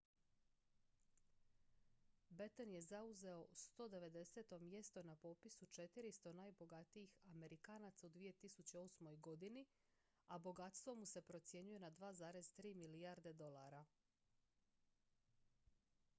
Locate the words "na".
5.03-5.15, 11.79-11.91